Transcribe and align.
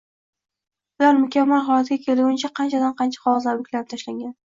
Ular 1.01 1.11
mukammal 1.19 1.61
holatga 1.67 1.97
kelguncha, 2.05 2.51
qanchadan-qancha 2.61 3.23
qog‘ozlar 3.27 3.61
buklanib 3.61 3.93
tashlangan. 3.93 4.35